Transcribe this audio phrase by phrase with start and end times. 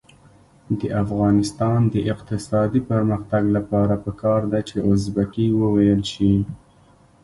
[0.79, 6.33] د افغانستان د اقتصادي پرمختګ لپاره پکار ده چې ازبکي وویل شي.